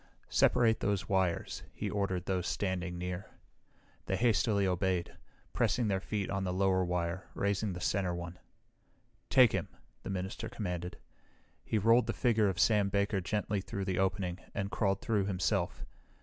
"Separate 0.29 0.79
those 0.79 1.07
wires," 1.07 1.61
he 1.75 1.87
ordered 1.87 2.25
those 2.25 2.47
standing 2.47 2.97
near. 2.97 3.29
They 4.07 4.15
hastily 4.15 4.65
obeyed, 4.65 5.15
pressing 5.53 5.89
their 5.89 5.99
feet 5.99 6.27
on 6.31 6.43
the 6.43 6.51
lower 6.51 6.83
wire, 6.83 7.27
raising 7.35 7.73
the 7.73 7.79
center 7.81 8.11
one. 8.15 8.39
"Take 9.29 9.51
him!" 9.51 9.67
the 10.01 10.09
minister 10.09 10.49
commanded. 10.49 10.97
He 11.63 11.77
rolled 11.77 12.07
the 12.07 12.13
figure 12.13 12.49
of 12.49 12.59
Sam 12.59 12.89
Baker 12.89 13.21
gently 13.21 13.61
through 13.61 13.85
the 13.85 13.99
opening 13.99 14.39
and 14.55 14.71
crawled 14.71 15.01
through 15.01 15.25
himself. 15.25 15.85